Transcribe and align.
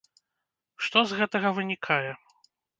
Што 0.85 1.05
з 1.13 1.21
гэтага 1.21 1.53
вынікае? 1.61 2.11